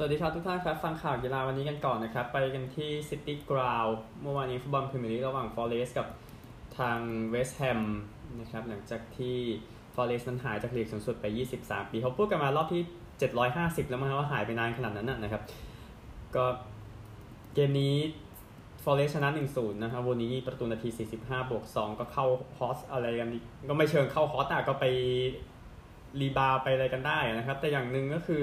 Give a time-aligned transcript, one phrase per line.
[0.00, 3.86] สวัสดีครับทุกท่านครับ ฟังข่าวกีฬาวันนี้กันก่อนนะครับ ไปกันที่ซิตี้กราวด์
[4.22, 6.06] เมื่อวานนี้ฟุตบอลพรีเมียร์ลีกระหว่างฟอเรสต์กับ
[6.78, 6.98] ทาง
[7.30, 7.80] เวสต์แฮม
[8.40, 9.36] นะครับหลังจากที่
[9.94, 11.26] ฟอเรสต์นั้นหายจากลีกสูงสุดไป
[11.60, 12.82] 23 ปี เขาพูดกันมารอบที่
[13.36, 15.42] 750 แล้วมั้งว่าหายไปนานขนาดนั้นนะครับ
[16.36, 16.44] ก็
[17.54, 17.96] เกมนี้
[18.84, 20.88] ฟอเรสต์ชนะ 1-0 นะครับวันนี้ประตูนาที
[21.20, 22.26] 45 บวก 2 ก็เข้า
[22.58, 23.28] ฮอสอะไรกัน
[23.68, 24.84] ก็ไม่เชิงเข้าฮอสแต่ก็ไป
[26.20, 28.42] rebound ไปอะไรกันได้นะครับ แต่อย่างหนึ่งก็คือ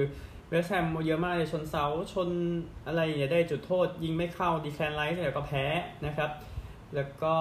[0.49, 2.29] เวสต์แฮมเยอะมากเลยชนเสาชน
[2.87, 5.65] อะไรอย่างเงี้ยได้จุดโทษ ยิงไม่เข้าดีแคลนไรซ์แต่ก็แพ้
[6.05, 6.29] นะครับ
[6.95, 7.35] แล้วก็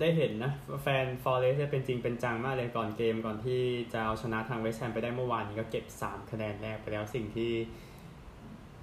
[0.00, 3.60] ได้เห็นนะแฟนฟอเรสต์เป็นจริงเป็นจังมากเลยก่อนเกมก่อนที่
[3.92, 7.50] จะเอาชนะทางเวสต์แฮมไปได้เมื่อวานนี้ก็เก็บ 3 คะแนนแรกไปแล้วสิ่งที่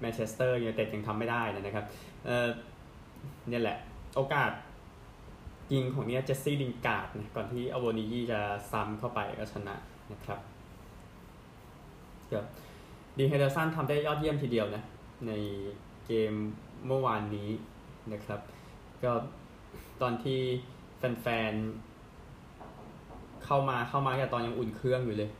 [0.00, 1.86] แมนเชสเตอร์ยูไนเต็ดยังทำไม่ได้นะครับ
[2.26, 2.48] เออ
[3.48, 3.78] เนี่ยแหละ
[4.16, 4.50] โอกาส
[5.72, 8.40] ยิงของเนี้ยเจสซี่ ลินการ์ดนะก่อนที่อโวนียี่จะ
[8.72, 9.74] ซ้ำเข้าไปก็ชนะ
[10.12, 10.40] นะครับ
[13.16, 14.82] ดีน เฮนเดอร์สันทำได้ยอดเยี่ยมทีเดียวนะ
[15.26, 15.32] ใน
[16.06, 16.32] เกม
[16.86, 17.50] เมื่อวานนี้
[18.12, 18.40] นะครับ
[19.04, 19.12] ก็
[20.02, 20.40] ตอนที่
[20.98, 25.30] แฟนๆ เข้ามาเข้ามาแค่ตอนยังอุ่นเครื่องอยู่เลย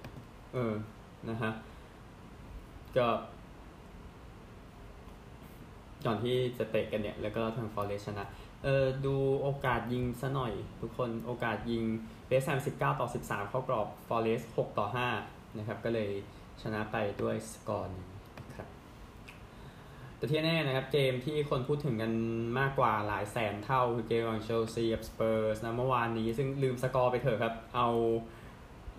[0.55, 0.75] เออ
[1.31, 1.51] นะฮะ
[2.97, 3.07] ก็
[6.07, 8.25] ก่อนที่จะเตะกันเนี่ย แล้วก็ทางฟอเรสต์ชนะ
[8.65, 11.83] เออดูโอกาสยิงซะหน่อย ทุกคนโอกาสยิง
[12.27, 14.87] เวสต์แฮม19 ต่อ 13 เข้ากรอบฟอเรสต์ 6ต่อ
[15.23, 16.11] 5 นะครับ ก็เลย
[16.63, 18.05] ชนะไปด้วยสกอร์นี้
[18.57, 18.69] ครับ
[20.17, 22.13] แต่ที่แน่นะครับเกมที่คนพูดถึงกัน
[22.59, 27.89] มากกว่าหลายแสนเท่าคือเกมของเชลซีกับสเปอร์สนะเมื่อวานนี้ ซึ่งลืมสกอร์ไปเถอะครับ เอา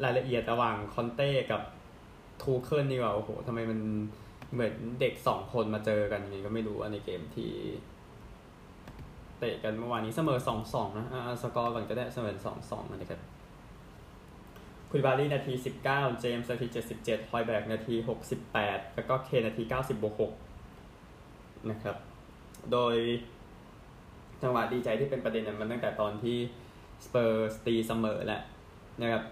[0.04, 1.62] รายละเอียดระหว่างคอนเต้กับ
[2.42, 3.80] ทูเคิลนี่ว่าโอ้โหทำไมมัน
[4.54, 7.52] เหมือนเด็กสองคนมาเจอกันยังไงก็ไม่รู้ในเกมที่
[9.40, 11.08] เตะกันเมื่อวานนี้เสมอสองสองนะ
[11.44, 13.22] สกอร์ก่อนก็ได้เสมอสองสองนะครับ
[14.92, 15.84] คูลิบาลีนาที 19
[16.22, 16.68] เจมส์นาที
[17.00, 17.96] 77 ฮอยเบียร์กนาที
[18.46, 21.98] 68 แล้วก็เคนนาที 90บวก6นะครับ
[22.72, 22.96] โดย
[24.42, 26.38] จังหวะดีใจที่เป็นประเด็นนั้นมันตั้งแต่ตอนที่
[27.06, 28.42] สเปอร์สตีเสมอแหละ
[29.02, 29.24] นะครับ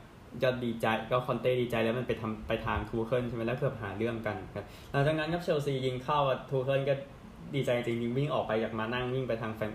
[0.43, 6.19] ก็ดีใจก็คอนเต้ดีใจแล้วมันไปทำไปทางทูเคิลใช่ไหมแล้วเกือบหาเรื่องกันครับหลังจากนั้นครับเชลซียิงเข้า
[6.49, 6.93] ทูเคิลก็
[7.55, 9.71] ดีใจจริงยิงวิ่งออกไปอยากมานั่งวิ่งไปทางแฟน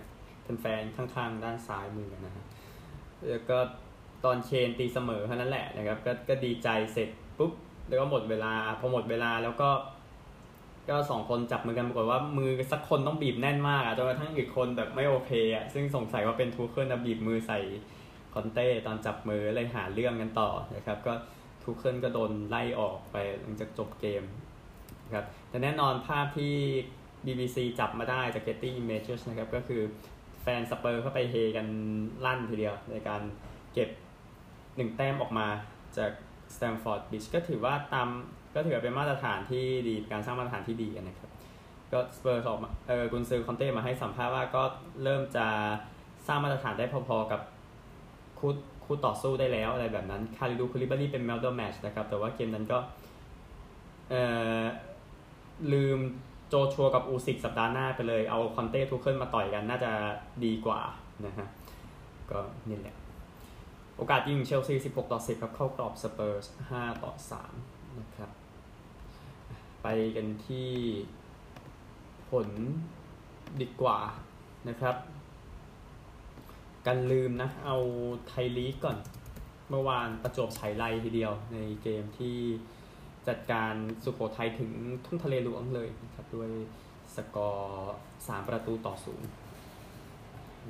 [0.63, 2.45] แฟนข้างๆ ด้านซ้ายมือนะฮะ
[3.29, 3.59] แล้วก็
[4.25, 7.53] ตอนเคนตีเสมอเท่านั้นแหละนะครับก็ก็ดีใจเสร็จปุ๊บ
[7.89, 9.71] แล้วก็หมดเวลาพอหมดเวลาแล้วก็
[10.89, 17.61] ก็สองคนจับมือกันปรากฏว่ามือสักคนต้องบีบแน่นมากอะจนกระทั่งอีกคนแบบไม่โอเคอะซึ่งสงสัยว่าเป็นทูเคิลนะบีบมือใส่
[18.35, 21.13] คอนเต้ตอนจับมือเลยหาเรื่องกันต่อนะครับ ก็
[21.63, 24.23] ทูเคิลก็โดนไล่ออกไปหลังจากจบเกม
[25.15, 26.55] ครับแต่แน่นอนภาพที่
[27.25, 29.83] BBC จับมาได้จาก Getty Images นะครับ ก็คือ
[30.43, 31.67] แฟนสเปอร์สเข้าไปเฮกัน
[32.25, 33.23] ลั่นทีเดียวในการ
[33.75, 33.89] เก็บ
[34.77, 35.47] หนึ่งแต้มออกมา
[35.97, 36.11] จาก
[36.55, 38.09] สแตมฟอร์ดบริดจ์ก็ถือว่าตาม
[38.55, 41.31] ก็ถือเป็นมาตรฐานที่ดีการสร้างมาตรฐานที่ดีนะครับ
[41.93, 44.63] ก็สเปอร์สอบเออกุนซือคอนเต้มาให้สัมภาษณ์ว่าก็
[45.05, 45.47] เริ่มจะ
[46.27, 47.41] สร้างมาตรฐานได้พอๆกับ
[48.39, 48.53] คู่
[48.85, 52.79] คู่ต่อสู้ได้แล้วอะไรแบบนั้นคาลิดูคูลิบาลีเป็น man of the match นะครับ แต่ว่าเกมนั้นก็
[54.11, 54.15] เอ
[54.63, 54.65] อ
[55.73, 55.99] ลืม
[56.49, 59.93] โจชัวกับอูซิกสัปดาห์หน้าไปเลย เอาคอนเต้ทูเคิลมาต่อยกันน่าจะ
[60.45, 60.81] ดีกว่า
[61.27, 61.47] นะฮะ
[62.31, 62.95] ก็นี่แหละ
[64.03, 67.13] โอกาสยิงเชลซี 16 ต่อ 10 ครับ เข้ากรอบสเปอร์ส 5 ต่อ
[67.53, 68.31] 3 นะครับ
[69.83, 69.87] ไป
[70.17, 70.71] กันที่
[72.31, 72.49] ผล
[73.61, 73.99] ดีกว่า
[74.69, 74.97] นะครับ
[76.87, 77.79] กันลืมนะ เอา
[78.29, 78.99] ไทยลีกก่อน
[79.71, 82.37] เมื่อวานประจวบไฉไลทีเดียวในเกมที่
[83.29, 83.75] จัดการ
[84.05, 84.71] สุโขทัยถึง
[85.05, 86.51] ทุ่งทะเลหลวงเลยนะครับ ด้วย
[87.17, 89.29] สกอร์ 3 ประตูต่อศูนย์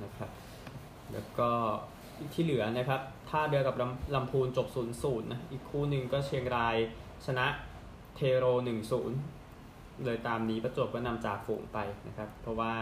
[0.03, 0.31] นะครับ
[1.12, 1.50] แล้วก็
[2.32, 3.74] ที่เหลือนะครับท่าเรือกับ
[4.14, 4.82] ลำพูนจบ0ู
[5.20, 6.76] นย์นะอีกคู่หนึ่งก็เชียงราย
[7.26, 7.46] ชนะ
[8.16, 8.68] เทโร1
[9.10, 9.12] น
[10.04, 12.72] เลยตามนี้ประจวบก็นำจากฝูงไปนะครับ เพราะว่า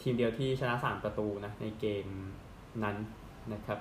[0.00, 2.06] ทีมเดียวที่ชนะ 3 ประตูนะในเกม
[2.84, 2.96] นั้น
[3.52, 3.78] นะครับ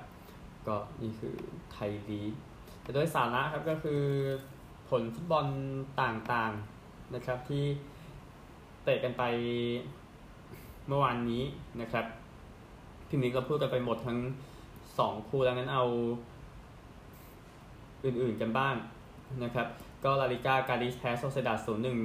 [0.68, 1.36] ก็นี่คือ
[1.72, 2.34] ไทยลีก
[2.82, 4.02] แต่โดยสาระครับก็คือ
[4.90, 5.46] ผลฟุตบอล
[6.02, 7.64] ต่างๆนะครับที่
[8.84, 9.24] เตะกันไป
[10.88, 11.44] เมื่อวานนี้
[11.82, 12.06] นะครับ
[13.10, 14.20] ทีนี้ก็พูดกันไปหมดทั้ง
[14.98, 15.86] สองคู่แล้วงั้นเอา
[18.06, 18.76] อื่นๆกันบ้าง
[19.44, 19.68] นะครับ
[20.04, 21.98] ก็ลาลิกากาดิซแพ้โซเซียดาดศูนย์หนึ่ง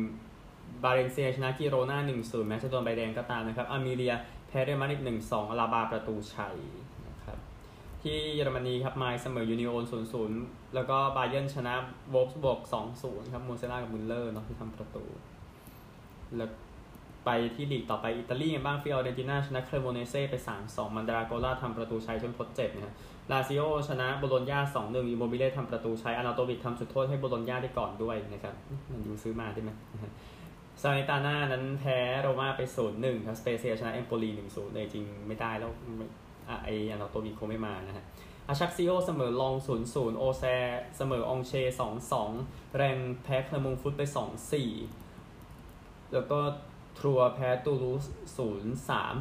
[0.84, 4.14] บาเลนเซียชนะกิโรนาหนึ่งศูนย์แม้จะโดนใบแดงก็ตามนะครับอัลเมเรีย
[4.48, 6.56] แพ้เรอัลมาดริดหนึ่งสองอาลาบาประตูชัย
[7.08, 7.38] นะครับ
[8.02, 10.38] ที่เยอรมนีครับไมนซ์เสมอยูนิโอนศูนย์ศูนย์
[10.74, 15.04] แล้วก็บาเยิร์นชนะโวล์ฟสบวร์กสองศูนย์ครับมูเซียล่ากับมุลเลอร์เนาะที่ทำประตู
[16.36, 16.50] แล้ว
[17.24, 22.94] ไปที่ลีกต่อไปอิตาลีกันบ้างฟิออเรนติน่าชนะเครโมเนเซ่ไป3 2มันดราโกล่าทำประตูชัยจนทดเจ็บนะ
[23.32, 28.54] ลาซิโอชนะโบโลญญา2 1อิโมบิเล่ทำประตูชัยอานาโตวิกทำจุดโทษให้โบโลญญาได้ก่อนด้วยนะครับ
[28.90, 29.70] มันยูซื้อมาได้ไหม
[30.82, 32.60] ซาเนตาน่านั้นแพ้โรม่าไป
[32.94, 35.70] 0-1ครับสเปเซียชนะเอมโปลี1-0เลยจริงไม่ได้แล้ว
[36.64, 38.04] ไออานาโตวิกคงไม่มานะฮะ
[38.48, 39.54] อาชักซิโอเสมอลอง
[39.86, 40.44] 0-0 โอแซ
[40.96, 41.52] เสมอองเช
[42.16, 44.02] 2-2 แร็งส์แพ้แกลร์มงต์ฟุตไป
[44.88, 46.38] 2-4 แล้วก็
[46.98, 48.04] ทรัวแพ้ตูรูส
[48.38, 49.14] 0-3นย์สาม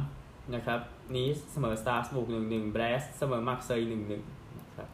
[0.54, 0.80] นะครับ
[1.16, 4.88] นีซเสมอสตราส์บูร์ก1-1แบรสต์เสมอมาร์กเซย1-1นะครับ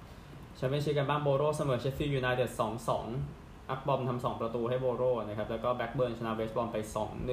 [0.56, 2.50] แชมเปี้ยนชิพกันบ้างโบโรเสมอเชฟฟิลด์ยูไนเต็ด
[3.10, 6.76] 2-2อัคปอมทำ2ประตูให้โบโรนะครับแล้วก็แบล็กเบิร์นชนะเวสต์บรอมไป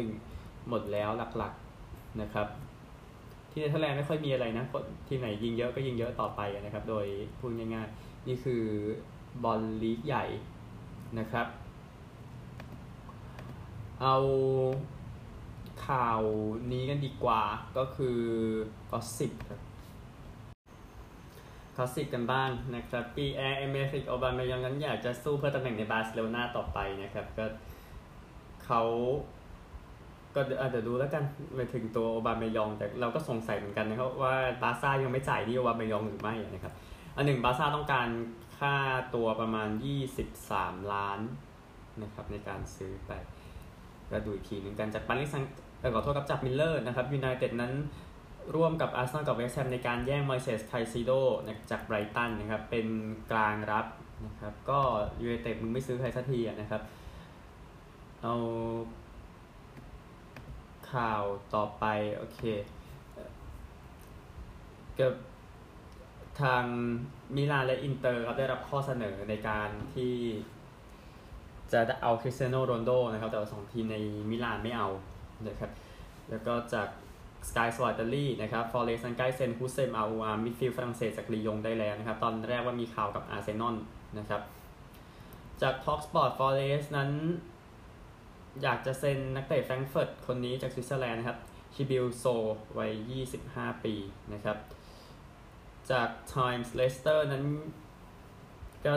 [0.06, 2.48] 2-1หมดแล้วหลักๆนะครับ
[3.52, 4.66] ที่เนเธอร์แลนด์ไม่ค่อยมีอะไรนะ
[5.08, 7.06] ทีไหนยิงเยอะก็ยิงเยอะต่อไปนะครับ โดย
[7.40, 8.64] พูดง่ายๆ นี่คือ
[9.44, 10.26] บอลลีกใหญ่
[11.20, 11.48] นะครับ
[14.02, 14.16] เอา
[15.86, 16.22] ข่าว
[16.72, 17.44] นี้กันดีกว่า
[17.78, 18.20] ก็คือ
[18.92, 19.62] กอสิบครับ
[21.78, 27.46] กอสิบกันบ้างนะครับปีแอร์เอเมริกโอบามายองนั้นอยากจะสู้เพื่อตำแหน่งในบาร์เซโลนาต่อไปนะครับ ก็
[28.66, 28.82] เขา
[30.36, 31.24] ก็อาจจะดูแล้วกัน
[31.56, 36.74] ไปถึงตัวโอบามายอง แต่เราก็สงสัยเหมือนกันนะครับว่าบาร์ซ่ายังไม่จ่ายที่โอบาเมยองหรือไม่นะครับ
[37.16, 38.08] อันหนึ่งบาร์ซ่าต้องการ
[38.58, 38.76] ค่า
[39.16, 39.70] ตัวประมาณ
[40.32, 41.20] 23 ล้าน
[42.04, 43.12] นะครับในการซื้อไป
[44.12, 45.36] ก็ดูอีกทีหนึ่งกันจากปารีส
[45.80, 47.74] แต่ขอโทษกับจากมิร์เรอร์นะครับยูไนเต็ดนั้น
[48.56, 51.12] ร่วมกับอาร์เซนอลกับเวสต์แฮมในการแย่งมอยเซสไคซิโด
[51.72, 52.88] จากไบรตันนะครับ เป็น
[53.32, 53.86] กลางรับ
[54.26, 54.80] นะครับ ก็
[55.22, 56.82] ยูไนเต็ดมึงไม่ซื้อใครสักทีนะครับ
[58.24, 58.36] เอา
[60.92, 61.24] ข่าว
[61.56, 61.86] ต่อไป
[62.16, 62.42] โอเค
[65.00, 65.14] กับ
[66.42, 66.64] ทาง
[67.36, 70.14] มิลานและอินเตอร์ครับได้รับข้อเสนอในการที่
[71.72, 73.98] จะเอาคริสเตียโนโรนัลโดนะครับ แต่ว่าสองทีมใน
[74.30, 74.88] มิลานไม่เอา
[75.48, 75.72] นะครับ
[76.30, 76.88] แล้วก็จาก
[77.50, 83.76] สกายสปอร์ตอิตาลี่นะครับ ฟอเรสต์นั้นใกล้เซ็น ฮุสเซมอาอูอาร์ midfield ฝรั่งเศสจากลียงได้แล้วนะครับ ตอนแรกว่ามีข่าวกับอาร์เซนอล
[84.18, 84.42] นะครับ
[85.62, 87.10] จาก talkSPORT ฟอเรสต์นั้น
[88.64, 91.40] อยากจะเซ็นนักเตะแฟรงก์เฟิร์ตคนนี้จากสวิตเซอร์แลนด์นะครับ
[91.74, 92.26] ชิบริลโซ
[92.78, 92.92] ว์วัย
[93.38, 93.94] 25 ปี
[94.34, 94.58] นะครับ
[95.92, 97.44] จาก Times Leicester นั้น
[98.86, 98.94] ก็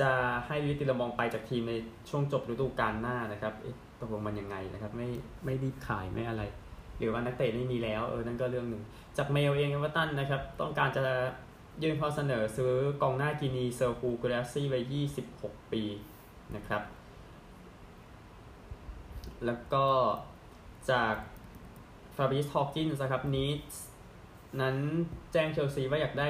[0.00, 0.12] จะ
[0.46, 1.74] ให้ยูริตีเลอมองส์ไปจากทีมใน
[2.08, 3.54] ช่วงจบฤดูกาลหน้านะครับ
[4.00, 5.08] ตกลงมันยังไงนะครับ ไม่
[5.44, 6.42] ไม่รีบขายไม่อะไร
[6.98, 8.82] หรือว่านักเตะไม่มีแล้วเออนั่นก็เรื่องหนึ่ง
[9.16, 11.02] จากเมลเองเอเวอร์ตันนะครับ ต้องการจะ
[11.82, 12.72] ยื่นข้อเสนอซื้อ
[13.02, 14.80] กองหน้ากินีเซอร์ฮูกิราสซี่วัย
[15.26, 15.82] 26 ปี
[16.56, 16.82] นะครับ
[19.44, 19.86] แล้วก็
[20.90, 21.14] จาก
[22.16, 23.50] ฟาบริซฮอว์กินส์นะครับนีซ
[24.60, 24.76] นั้น
[25.32, 26.28] แจ้งเชลซีว่าอยากได้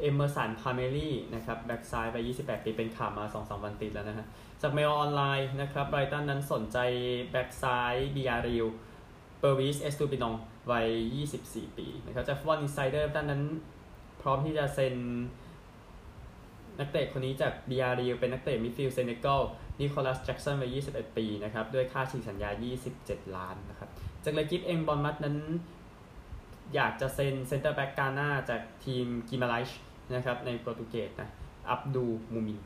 [0.00, 4.26] เอเมอร์สันพัลมิเอรี่นะครับ แบ็กซ้ายวัย 28 ปี เป็นข่าวมา 2-3 วันติดแล้วนะฮะ
[4.64, 6.78] จากเมลออนไลน์นะครับไบรตันนั้นสนใจ
[7.30, 8.66] แบ็กซ้ายบียาร์เรอัล
[9.40, 10.34] เปร์บิสเอสตูปินญาน
[10.70, 10.88] วัย
[11.28, 13.42] 24 ปีนะครับจากฟุตบอลอินไซเดอร์ด้านนั้น
[14.20, 14.94] พร้อมที่จะเซ็น
[16.80, 19.40] นักเตะคนนี้จากบียาร์เรอัลเป็นนักเตะมิดฟิลด์เซเนกัล
[19.80, 22.50] นิโคลัสแจ็กสันวัย 21 ปีนะครับด้วยค่าฉีกสัญญา
[22.92, 23.88] 27 ล้านนะครับ
[24.24, 25.36] จากเลกิฟเองบอร์นมัธนั้น
[26.74, 29.78] อยากจะเซ็นเซนเตอร์แบ็กกาหน้าจากทีมกิมาไรส์
[30.14, 31.28] นะครับในโปรตุเกสนะ
[31.68, 32.60] อับดูมูมิน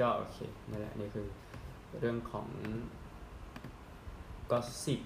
[0.00, 0.38] ก็โอเค
[0.70, 1.28] นั่นแหละนี่คือ
[1.98, 2.46] เรื่องของ
[4.50, 5.00] ก็สิบ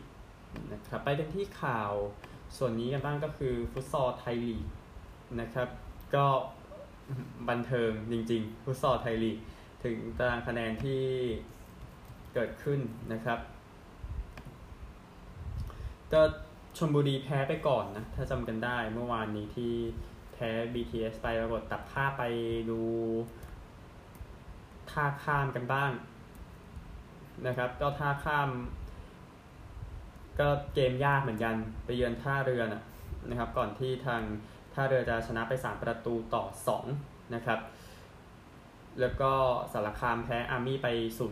[0.72, 1.92] นะครับไปกันที่ข่าว
[2.56, 4.62] ส่วนนี้กันบ้างก็คือฟุตซอลไทยลีก
[5.40, 5.68] นะครับ
[6.14, 6.26] ก็
[7.48, 9.38] บันเทิงจริงๆ ฟุตซอลไทยลีก
[9.84, 11.02] ถึงตารางคะแนนที่
[12.34, 12.80] เกิดขึ้น
[13.12, 13.38] นะครับ
[16.12, 16.22] ก็
[16.78, 19.72] ชมบุรีแพ้ไปก่อนนะ ถ้าจำกันได้เมื่อวานนี้ที่
[20.32, 22.22] แพ้ BTS ไปปรากฏตัดท่าไป
[22.70, 22.80] ดู
[24.98, 25.90] ท่าข้ามกันบ้าง
[27.46, 28.50] นะครับก็ท่าข้าม
[30.40, 32.82] ก็เกมยากเหมือนกันไปเยือนท่าเรือนะ
[33.30, 34.22] นะครับ ก่อนที่ทาง
[34.74, 36.44] ท่าเรือจะชนะไป 3 ประตูต่อ
[36.88, 37.60] 2 นะครับ
[39.00, 39.32] แล้วก็
[39.72, 40.88] สารคามแพ้อาร์มี่ไป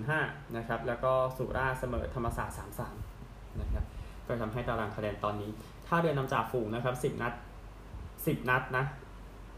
[0.06, 2.56] 0-5 นะครับ แล้วก็สุราเสมอธรรมศาสตร์
[3.08, 3.84] 3-3 นะครับ
[4.26, 5.50] ก็ทำให้ตารางคะแนนตอนนี้
[5.86, 7.32] ถ้าเรือนนำจ่าฝูงนะครับ 10 นัด
[7.86, 8.84] 10 นัดนะ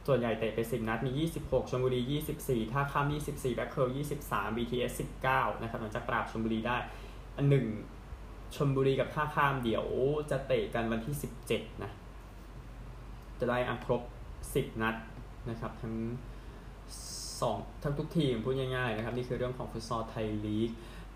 [0.09, 1.13] ส่วนใหญ่เตะไป 10 นัดมี
[1.43, 2.01] 26ชลบุรี
[2.39, 3.87] 24 ท่าข้าม 24 แบล็คเพิร์ล
[4.23, 4.93] 23 BTS
[5.29, 6.77] 19 นะครับหลังจากปราบชลบุรีได้
[7.37, 7.67] อันหนึ่ง
[8.55, 9.87] ชลบุรีกับท่าข้ามเดี๋ยว
[10.31, 11.15] จะเตะกันวันที่
[11.49, 11.91] 17 นะ
[13.41, 14.03] จะได้อังครบ
[14.45, 14.97] 10 นัด
[15.51, 15.95] นะครับทั้ง
[17.41, 20.71] สองทั้งทุกทีมพูดง่ายๆนะครับ นี่คือเรื่องของฟุตซอลไทยลีก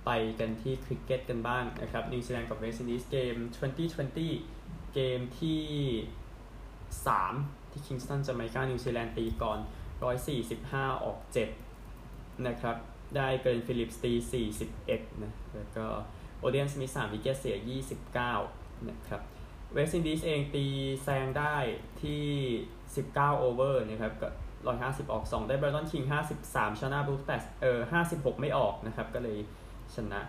[0.04, 3.36] ไปกันที่คริกเก็ตกันบ้างนะครับนิวซีแลนด์กับเวสต์อินดีสเกม
[4.14, 5.62] 2020 เกมที่
[7.06, 9.58] 3 ที่คิงสตันจาไมกานิวซีแลนด์ตีก่อน
[10.36, 11.18] 145 ออก
[11.82, 12.76] 7 นะครับ
[13.16, 14.12] ได้เกล็นฟิลิปส์ตี
[14.68, 15.86] 41 นะ แล้วก็
[16.38, 17.56] โอเดียนสมิธ3 wicket เสีย
[18.22, 19.20] 29 นะครับ
[19.72, 20.66] เวสต์อินดีสเองตี
[21.02, 21.56] แซงได้
[22.02, 22.24] ที่
[22.80, 24.28] 19 over นะครับก็
[24.70, 26.04] 150 ออก 2 ได้แบรนดอนคิง
[26.42, 27.78] 53 ชนะบรูกส์แต่เออ
[28.10, 29.38] 56 ไม่ออกนะครับ ก็เลย
[29.94, 30.20] ชนะ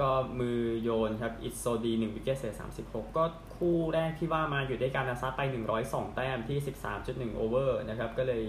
[0.00, 3.24] ก็มือโยนครับอิชโซดี1 wicket เสีย36 ก็
[3.56, 5.40] คู่แรกที่ว่ามาอยู่ด้วยการซัดไป
[5.78, 6.58] 102 แต้มที่
[6.96, 8.44] 13.1 over นะครับ ก็เลย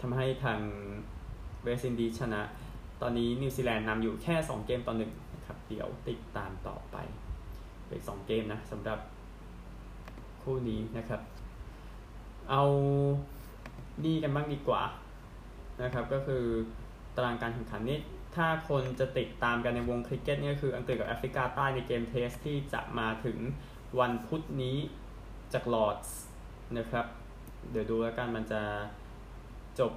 [0.00, 0.58] ทำให้ทาง
[1.62, 2.42] เวสต์อินดีสชนะ
[3.00, 6.96] ตอนนี้นิวซีแลนด์นำอยู่แค่ 2 เกมต่อ1นะครับ เดี๋ยวติดตามต่อไป
[7.88, 8.98] ไปสองเกมนะสำหรับ
[10.42, 11.20] คู่นี้นะครับ
[12.50, 12.62] เอา
[14.04, 14.82] นี่กันบ้างดีกว่า
[15.82, 16.42] นะครับ ก็คือ
[17.16, 17.98] ตารางการแข่งขันนี้
[18.34, 23.38] ถ้าคนจะติดตามกันในวงคริกเก็ตนี่ก็คืออังกฤษกับแอฟริกาใต้ในเกม test ที่จะมาถึง
[24.00, 24.76] วันพุธนี้
[25.52, 26.18] จากลอร์ดส์
[26.78, 27.06] นะครับ
[27.70, 28.62] เดี๋ยวดูแล้วกันมันจะ
[29.78, 29.92] จบ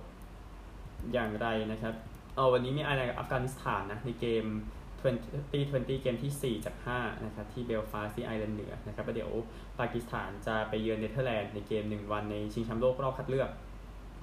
[1.13, 1.93] อย่างไรนะครับ
[2.35, 4.45] เอาวันนี้มีไอร์แลนด์กับอัฟกานิสถานนะในเกม
[5.03, 9.31] 2020 เกมที่ 4 จาก 5 นะครับ ที่เบลฟาสต์ที่ไอร์แลนด์เหนือนะครับแล้วเดี๋ยว
[9.79, 13.49] ปากีสถานจะไปเยือนเนเธอร์แลนด์ในเกม 1 วันในชิงแชมป์โลกรอบคัดเลือก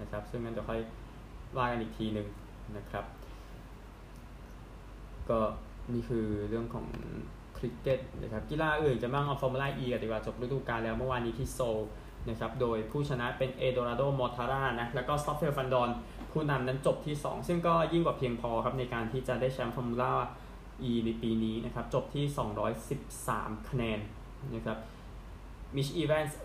[0.00, 0.80] นะครับ ซึ่งงั้นเดี๋ยวค่อย
[1.56, 2.26] ว่ากันอีกทีหนึ่ง
[2.76, 3.04] นะครับ
[5.30, 5.40] ก็
[5.92, 6.86] นี่คือเรื่องของ
[7.56, 11.78] คริกเก็ตนะครับกีฬาอื่นจะบ้างเอา Formula E กันดีกว่าจบฤดูกาลแล้วเมื่อวานนี้ที่โซล
[12.28, 15.90] นะครับโดยผู้ชนะเป็นเอโดอาร์โดมอร์ทาร่านะแล้วก็สตอฟเฟลแวนดอร์น
[16.32, 20.12] ผู้นำนั้นจบที่ 2 ซึ่งก็ยิ่งกว่าเพียงพอครับในการที่จะได้แชมป์ Formula
[20.90, 22.24] E ในปีนี้นะครับจบที่
[22.96, 23.98] 213 คะแนน
[24.54, 24.78] นะครับ
[25.76, 26.38] มิตช์อีแวนส์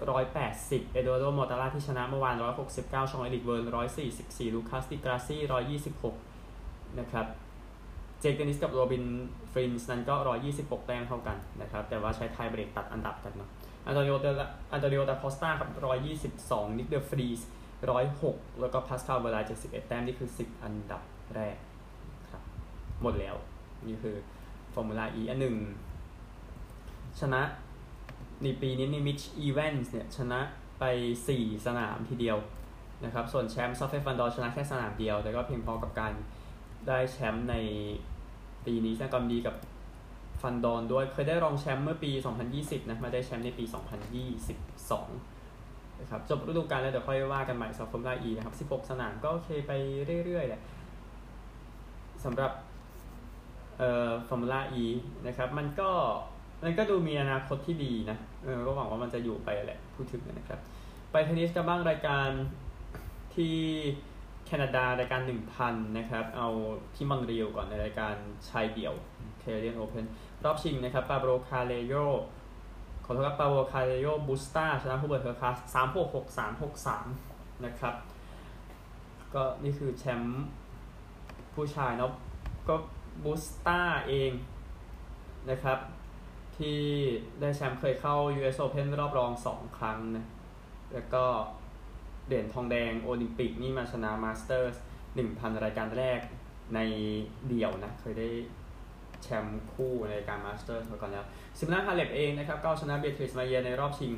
[0.43, 2.35] 180 เอโดอาร์โดมอร์ทาร่าที่ชนะเมื่อวาน
[2.73, 3.63] 169 ฌองเอริกแวร์ญ
[4.09, 5.79] 144 ลูคัสดิกราสซี่
[6.21, 7.25] 126 นะครับ
[8.19, 9.05] เจคเดนิสกับโรบิน
[9.51, 10.15] ฟรินส์นั้นก็
[10.51, 13.49] 126 แต้มเท่ากันนะครับ แต่ว่าใช้ไทยเบรกตัดอันดับกันเนาะ
[13.85, 14.25] อันโตนิโอเด
[14.73, 15.69] อันโตนิโอดาคอสตาครับ
[16.23, 17.41] 122 นิกเดอฟรีส
[18.01, 21.01] 106 แล้วก็พาสคาลแวร์ไลน์ 71 แต้ม นี่คือ 10 อันดับ
[21.35, 21.57] แรก
[22.31, 22.43] ครับ
[23.01, 23.35] หมดแล้ว
[23.87, 24.15] นี่คือ
[24.73, 25.55] Formula E อันหนึ่ง
[27.19, 27.41] ชนะ
[28.43, 30.39] ในปีนี้ในมิตช์อีแวนส์เนี่ย ชนะ
[30.79, 30.83] ไป
[31.27, 32.37] 4 สนามทีเดียว
[33.05, 36.13] นะครับ ส่วนแชมป์สตอฟเฟลแวนดอร์นชนะแค่สนามเดียว แต่ก็เพียงพอกับการ
[36.87, 37.55] ได้แชมป์ใน
[38.65, 39.55] ปีนี้แสดงความยินดีกับ
[40.41, 42.11] แวนดอร์นด้วยเคยได้รองแชมป์เมื่อปี
[42.51, 43.63] 2020 นะมาได้แชมป์ในปี
[45.21, 49.71] 2022 นะครับจบฤดูกาลแล้วเดี๋ยวค่อยว่ากันใหม่สำหรับ Formula E นะครับ 16 สนามก็โอเคไป
[50.25, 50.61] เรื่อยๆแหละ
[52.23, 52.51] สำหรับ
[53.77, 54.85] เอ่อ Formula E
[55.27, 55.89] นะครับ มันก็
[56.63, 60.59] มันก็ดูมีอนาคตที่ดีนะเออก็หวังว่ามันจะอยู่ไปแหละพูดถึงนะครับ
[61.11, 62.29] ไปเทนนิสกันบ้างรายการ
[63.35, 63.57] ที่
[64.45, 65.21] แคนาดารายการ
[65.59, 66.47] 1,000 นะครับ เอา
[66.95, 68.15] ที่มอนทรีออลก่อนในรายการ
[68.49, 68.93] ชายเดี่ยว
[69.39, 70.05] แคนาเดียนโอเพน
[70.43, 71.93] รอบชิงนะครับปาโบลคาร์เรโน
[73.05, 77.07] ขอโทษครับปาโบลคาร์เรโนบุสต้าชนะฮูเบิร์ตเฮอร์คัซสามหกหกสามหกสาม
[77.65, 77.95] นะครับ
[79.33, 80.43] ก็นี่คือแชมป์
[81.53, 82.11] ผู้ชายเนาะ
[82.67, 82.75] ก็
[83.23, 84.31] บุสต้าเอง
[85.49, 85.79] นะครับ
[86.57, 86.79] ที่
[87.39, 90.25] ได้แชมป์เคยเข้า US Open รอบรอง 2 ครั้งนะ
[90.93, 91.25] แล้วก็
[92.25, 94.75] เหรียญทองแดงโอลิมปิกนี่มาชนะมาสเตอร์ส
[95.19, 96.19] 1,000รายการแรก
[96.75, 96.79] ใน
[97.47, 98.29] เดี่ยวนะ เคยได้
[99.23, 101.25] แชมป์คู่ในรายการมาสเตอร์สมาก่อนแล้ว
[101.57, 104.13] ซิโมนาฮาเลปเองนะครับก็ชนะเบียทริซมาเอียในรอบชิง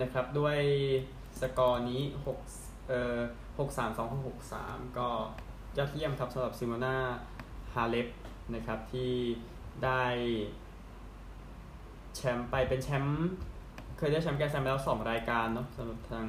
[0.00, 0.58] นะครับด้วย
[1.40, 2.02] สกอร์นี้
[2.46, 3.18] 6เอ่อ
[3.58, 5.08] 6 3 2 6 3 ก็
[5.76, 6.96] ยอดเยี่ยมครับสำหรับซิโมนา
[7.74, 8.08] ฮาเลป
[8.54, 9.12] นะครับที่
[9.84, 10.04] ได้
[12.16, 13.28] แชมป์ไปเป็นแชมป์
[14.02, 16.26] เคยได้แชมป์แกรนด์แซมไปแล้วสองรายการเนาะสำหรับทาง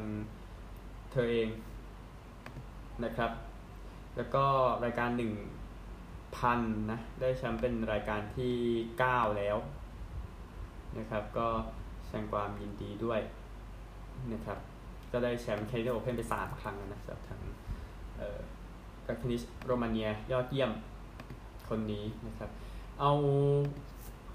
[1.12, 1.50] เธอเอง
[3.04, 3.32] นะครับ
[4.18, 4.46] แล้วก็
[4.86, 5.34] รายการหนึ่ง
[6.38, 6.60] พัน
[6.92, 8.54] นะ ได้แชมป์เป็นรายการที่
[9.00, 9.58] เก้าแล้ว
[10.98, 11.48] นะครับ ก็
[12.06, 13.20] แสดงความยินดีด้วย
[14.34, 14.58] นะครับ
[15.12, 17.42] ก็ได้แชมป์แคนาเดียนโอเพนไปสามครั้งนะสำหรับทาง
[18.18, 18.40] เอ่อนั
[19.08, 20.72] กเทนนิสโรมาเนียยอดเยี่ยม
[21.70, 22.50] คนนี้นะครับ
[23.00, 23.12] เอา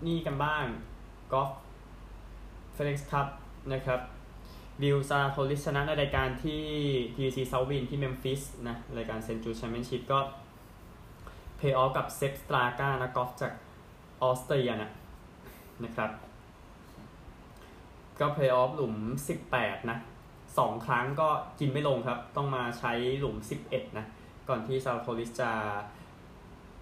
[0.06, 0.64] นี่กันบ้าง
[1.32, 1.50] กอล์ฟ
[2.76, 3.26] เฟดเอ็กซ์คัพ
[3.72, 4.00] นะครับ
[4.82, 6.62] วิลซาลาโทริสชนะในรายการที่
[7.16, 10.18] TC s o u t h w i n ที่เมมฟิสนะรายการเซนต์จูดแชมเปี้ยนชิพก็
[11.56, 13.52] เพลย์ออฟกับเซปป์สตราก้านะกอล์ฟจาก
[14.22, 14.90] ออสเตรียนะ
[15.84, 16.10] นะครับ
[18.20, 18.94] ก็เพลย์ออฟหลุม
[19.42, 19.98] 18 นะ
[20.58, 21.28] สองครั้งก็
[21.60, 23.36] กินไม่ลงครับ ต้องมาใช้หลุม
[23.68, 24.06] 11 นะ
[24.48, 25.52] ก่อนที่ซาลาโทริสจะ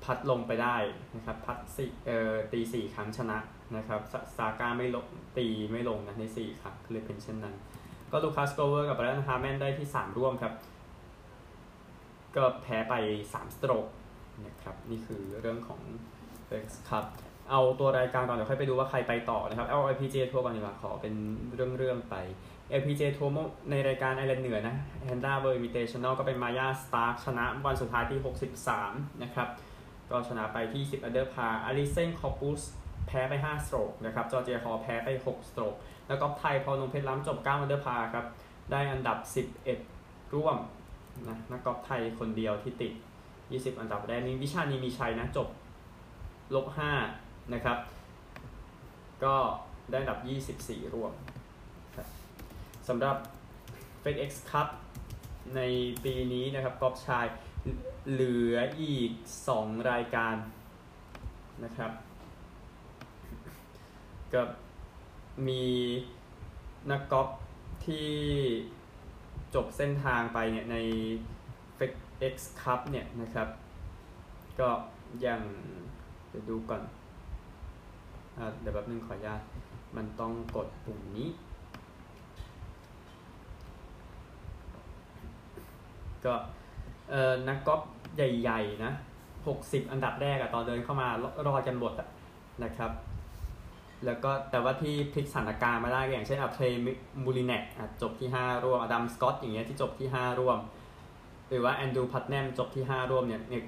[0.04, 0.76] พัตต์ลงไปได้
[1.16, 3.38] นะครับพัตต์สี่เอ่อตีสี่ครั้งชนะ
[3.76, 4.00] นะครับ
[4.36, 5.06] สตราก้าไม่ลง
[5.38, 7.54] ตีไม่ลงนะในสี่ครั้งเลยเป็นเช่นนั้น
[8.10, 10.54] ก็ลูคัสโกลเวอร์กับไบรอันฮาร์แมนได้ที่ 3 ร่วมครับ
[12.36, 12.94] ก็แพ้ไป
[13.24, 13.86] 3 stroke
[14.46, 15.80] นะครับนี่คือเรื่องของ
[16.46, 17.04] FedEx ครับ
[17.50, 21.14] เอาตัวรายการก่อนเดี๋ยวค่อยไปดูว่าใครไปต่อนะครับเอา LPG ทัวร์ก่อนดีกว่าขอเป็น
[21.54, 22.14] เรื่องๆไป
[22.80, 23.32] LPG ทัวร์
[23.70, 28.20] ในรายการไอแลนด์เหนือนะ h ฮนด้าเบอร์มิเตชันแนลก็เป็นมายาสตาร์ชนะวันสุดท้ายที่
[28.70, 29.48] 63 นะครับ
[30.10, 32.62] ก็ชนะไปที่ 10 under par อัลลิเซนคอร์ปุซ
[33.06, 35.74] แพ้ไป 5 stroke นะครับจอร์เจียฮอลล์แพ้ไป 6 stroke
[36.08, 38.26] แล้วก็ไทยพรอนงค์เพชรล้ำจบ 9 under par ครับ
[38.70, 39.18] ได้อันดับ
[39.76, 40.56] 11 ร่วม
[41.28, 42.92] นะนักกอล์ฟไทยคนเดียวที่ติด
[43.36, 45.48] 20 อันดับแรกนี้วิชานีมีชัยนะจบ
[46.54, 46.66] ลบ
[47.08, 47.78] 5นะครับ
[49.24, 49.34] ก็
[49.90, 50.18] ได้อันดับ
[50.52, 51.12] 24 ร่วม
[52.88, 53.16] สำหรับ
[54.02, 54.68] FedEx Cup
[55.56, 55.60] ใน
[56.04, 57.26] ปีนี้นะครับกอล์ฟชาย
[58.12, 59.12] เหลืออีก
[59.50, 60.36] 2 รายการ
[61.64, 61.92] นะครับ
[64.32, 64.42] ก็
[65.48, 65.64] มี
[66.90, 67.28] นักกอล์ฟ
[67.86, 68.10] ที่
[69.54, 70.76] จบเส้นทางไปเนี่ยใน
[71.78, 73.48] FedEx Cup เนี่ยนะครับ
[74.60, 74.68] ก็
[75.26, 75.40] ยัง
[76.28, 76.82] เดี๋ยวดูก่อน
[78.36, 79.40] อเดี๋ยวแป๊บนึงขออนุญาต
[79.96, 81.28] มันต้องกดปุ่มนี้
[86.24, 86.34] ก็
[87.10, 87.80] เออนักกอล์ฟ
[88.16, 88.92] ใหญ่ๆนะ
[89.42, 91.08] 60อันดับแรกอะตอนเดินเข้ามา
[91.46, 92.08] รอดกันหมดอะ
[92.64, 92.90] นะครับ
[94.04, 96.82] แล้วก็แต่ว่าที่พลิกสถานการณ์มาได้อย่างเช่นอัพเทรย์
[97.24, 97.62] มัลลิแน็กซ์
[98.02, 100.58] จบที่ 5 ร่วมอดัมสก็อตต์อย่างเงี้ยที่จบที่ 5 ร่วม
[101.48, 103.62] หรือว่าแอนดรูว์พัตแนมจบที่ 5 ร่วมเนี่ยเนี่ย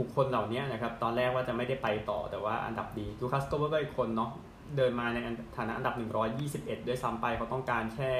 [0.00, 4.30] บุคคลเหล่านี้นะครับ ตอนแรกว่าจะไม่ได้ไปต่อแต่ว่าอันดับดีลูคัสโกลเวอร์ก็อีกคนเนาะ
[4.76, 5.18] เดินมาใน
[5.56, 5.94] ฐานะอันดับ
[6.40, 8.12] 121 ด้วยซ้ำไปเขาต้องการแค่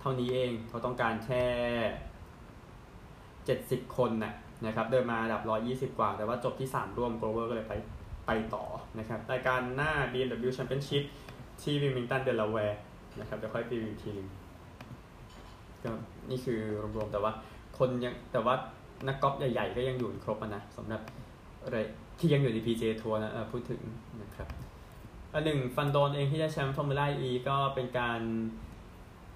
[0.00, 1.44] เท่านี้เองเขาต้องการแค่
[3.46, 4.32] 70 คนนะ
[4.66, 5.42] นะครับเดินมาอันดับ
[5.92, 7.74] 120 กว่า แต่ว่าจบที่ 3 ร่วมโกลเวอร์ก็เลยไป
[8.26, 8.64] ไปต่อ
[8.98, 11.04] นะครับรายการหน้า BMW Championship
[11.62, 12.80] ที่วิลมิงตันเดลาแวร์
[13.20, 14.28] นะครับเดี๋ยวค่อยไปวิวทีนึง
[15.84, 15.90] ก็
[16.30, 16.60] นี่คือ
[16.96, 17.32] รวมๆแต่ว่า
[17.78, 18.54] คนยังแต่ว่า
[19.06, 21.02] นักกอล์ฟใหญ่ๆ ก็ยังอยู่ครบนะสำหรับ
[21.64, 21.78] อะไร
[22.18, 23.80] ที่ยังอยู่ใน PJ ทัวร์นะพูดถึง
[24.22, 24.48] นะครับ
[25.34, 28.20] อันหนึ่งแวนดอร์นเองที่ได้แชมป์ Formula E ก็เป็นการ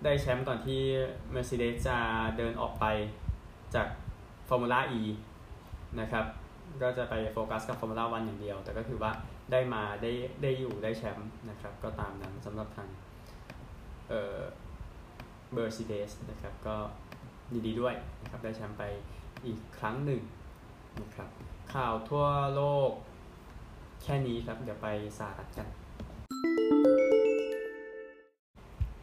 [0.04, 0.80] ได้แชมป์ก่อนที่
[1.34, 1.98] Mercedes จะ
[2.36, 2.84] เดินออกไป
[3.76, 3.88] จาก
[4.48, 5.00] Formula E
[6.00, 6.24] นะครับ
[6.82, 9.12] ก็จะไปโฟกัสกับ Formula One อย่างเดียว แต่ก็คือว่า
[9.52, 12.88] ได้มาได้ได้อยู่ได้แชมป์นะครับ ก็ตามนั้นสำหรับทาง
[14.08, 14.40] เอ่อ
[15.52, 16.76] เบอร์ซิเดสนะครับ ก็
[17.52, 18.84] ดีดีด้วยนะครับ ได้แชมป์ไป
[19.46, 20.20] อีกครั้งหนึ่ง
[21.02, 21.28] นะครับ
[21.74, 22.90] ข่าวทั่วโลก
[24.02, 25.68] แค่นี้ครับ เดี๋ยวไปสหรัฐกัน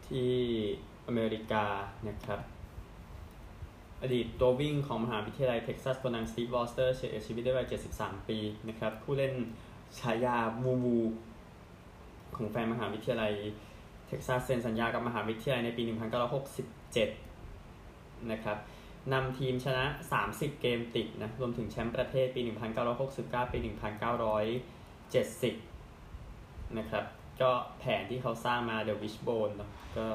[0.07, 0.33] ที่
[1.07, 1.65] อเมริกา
[2.07, 2.39] นะครับ
[4.03, 8.37] อดีตตัววิ่งของมหาวิทยาลัยเท็กซัสคนดังสตีฟวอสเตอร์เสียชีวิตด้วยวัย 73 ปี
[8.69, 9.33] นะครับผู้เล่น
[9.99, 10.99] ฉายาวูวู
[12.35, 13.33] ของแฟนมหาวิทยาลัย
[14.07, 18.57] เท็กซัสเซ็นสัญญากับมหาวิทยาลัยในปี 1967 นะครับ
[19.13, 19.85] นำทีมชนะ
[20.23, 22.41] 30 เกมติดนะรวมถึงแชมป์ประเทศปี
[22.97, 23.67] 1969 ปี 1970
[26.77, 27.03] นะครับ
[27.41, 30.05] ก็แผนที่เขาสร้างมา The Wishbone เนาะก็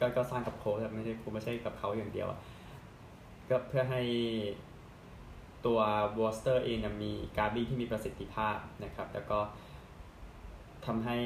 [0.00, 2.26] ก็ก็สร้างกับโค้ชไม่ใช่ไม่ใช่กับเขาอย่างเดียว
[3.50, 4.02] ก็เพื่อให้
[5.66, 5.80] ตัว
[6.18, 9.38] วอสเตอร์เองมีการบิงที่มีประสิทธิภาพนะครับ แล้วก็
[10.86, 11.18] ทำให้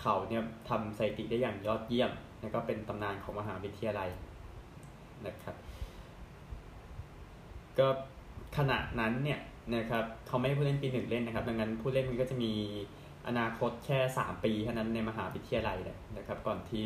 [0.00, 4.10] เขาเนี่ยทำสถิติได้อย่างยอดเยี่ยม แล้วก็เป็นตำนานของมหาวิทยาลัย
[5.26, 5.56] นะครับ
[7.78, 7.88] ก็
[8.56, 9.40] ขณะนั้นเนี่ย
[9.76, 12.52] นะครับเขาไม่ให้ผู้เล่นปีหนึ่งเล่นนะครับ ดังนั้นผู้เล่นมันก็จะมี
[13.26, 15.78] อนาคตแค่ 3 ปีเท่านั้นในมหาวิทยาลัย
[16.16, 16.84] นะครับ ก่อนที่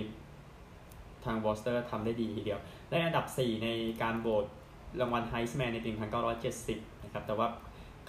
[1.25, 3.69] ทางวอสเตอร์ทำได้ดีทีเดียว ได้อันดับ 4 ใน
[4.03, 4.45] การโหวต
[5.01, 5.91] รางวัลไฮส์แมนในปี
[6.47, 7.49] 1970 นะครับ แต่ว่า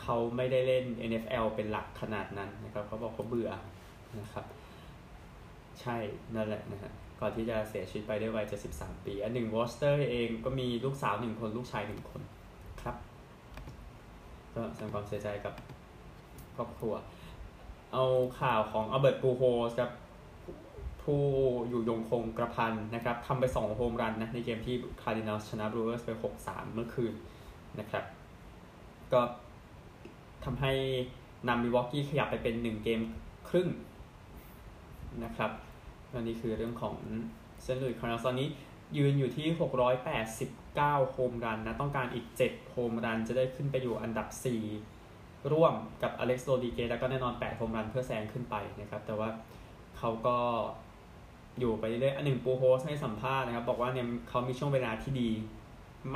[0.01, 3.51] เขาไม่ได้เล่น NFL เป็นหลักขนาดนั้นนะครับ เขาบอกเขาเบื่อ
[4.19, 4.45] นะครับ
[5.81, 5.95] ใช่
[6.35, 8.45] นั่นแหละนะฮะก่อนที่จะเสียชีวิตไปด้วยวัย
[8.75, 12.21] 73 ปีอันหนึ่งวอสเตอร์เองก็มีลูกสาวหนึ่งคน ลูกชายหนึ่งคน
[12.81, 12.95] ครับ
[14.55, 15.53] ก็แสดงความเสียใจกับ
[16.55, 16.93] ครอบครัว
[17.93, 18.05] เอา
[18.39, 19.91] ข่าวของอัลเบิร์ตปูโฮสครับ
[21.03, 21.21] ผู้
[21.69, 26.09] อยู่ยงคงกระพันนะครับทำไป2โฮมรันนะในเกมที่คาร์ดินัลชนะบรูเวอร์สไป
[26.43, 27.13] 6-3 เมื่อคืน
[27.79, 28.03] นะครับ
[29.13, 29.21] ก็
[30.45, 30.73] ทำให้
[31.47, 33.01] นำมิลวอกี้ขยับไปเป็น 1 เกม
[33.49, 33.69] ครึ่ง
[35.23, 35.51] นะครับ
[36.13, 36.95] อันนี้คือเรื่องของ
[37.61, 38.47] เซนต์หลุยส์คาร์ดินัลตอนนี้
[38.97, 39.47] ยืนอยู่ที่
[40.29, 44.27] 689 โฮมรันนะต้องการอีก 7 โฮมรันจะได้ขึ้นไปอยู่อันดับ
[44.89, 49.29] 4 ร่วมกับอเล็กซ์โรดริเกซแล้วก็แน่นอน 8 โฮมรันเพื่อแซงขึ้นไปนะครับ แต่ว่า
[49.97, 50.37] เขาก็
[51.59, 55.29] อยู่ไปเรื่อยอันหนึ่งปูโฮสให้สัมภาษณ์นะครับ บอกว่าเนี่ยเขามีช่วงเวลาที่ดี